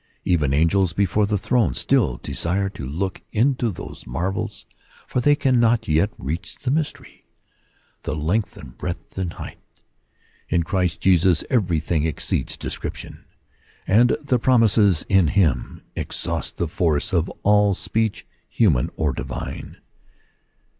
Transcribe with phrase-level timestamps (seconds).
[0.25, 4.65] Even angels before the throne still desire to look into these marvels,
[5.05, 7.27] for they cannot yet reach the mystery—
[8.01, 9.59] the length, and breadth, and height.
[10.49, 13.25] In Christ Jesus everything exceeds description;
[13.85, 19.77] and the promises in him ex haust the force of all speech, human or divine.